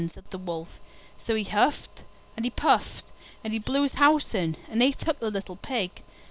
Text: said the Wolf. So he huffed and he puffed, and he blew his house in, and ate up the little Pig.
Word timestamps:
said 0.15 0.23
the 0.31 0.37
Wolf. 0.39 0.79
So 1.23 1.35
he 1.35 1.43
huffed 1.43 2.01
and 2.35 2.43
he 2.43 2.49
puffed, 2.49 3.11
and 3.43 3.53
he 3.53 3.59
blew 3.59 3.83
his 3.83 3.93
house 3.93 4.33
in, 4.33 4.55
and 4.67 4.81
ate 4.81 5.07
up 5.07 5.19
the 5.19 5.29
little 5.29 5.57
Pig. 5.57 6.01